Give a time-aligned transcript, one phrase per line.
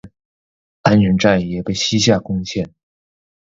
[0.81, 2.73] 安远寨也被西夏攻陷。